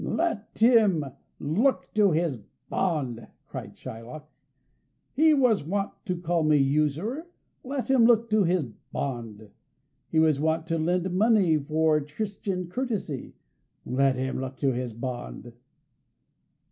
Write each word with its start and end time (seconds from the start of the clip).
"Let 0.03 0.47
him 0.57 1.05
look 1.39 1.93
to 1.93 2.11
his 2.11 2.39
bond!" 2.69 3.27
cried 3.45 3.75
Shylock. 3.77 4.23
"He 5.13 5.35
was 5.35 5.63
wont 5.63 5.91
to 6.05 6.17
call 6.17 6.41
me 6.41 6.57
usurer; 6.57 7.27
let 7.63 7.87
him 7.91 8.05
look 8.05 8.27
to 8.31 8.43
his 8.43 8.65
bond! 8.65 9.51
He 10.09 10.17
was 10.17 10.39
wont 10.39 10.65
to 10.69 10.79
lend 10.79 11.11
money 11.13 11.59
for 11.59 12.01
Christian 12.01 12.67
courtesy; 12.67 13.35
let 13.85 14.15
him 14.15 14.39
look 14.41 14.57
to 14.57 14.71
his 14.73 14.95
bond!" 14.95 15.53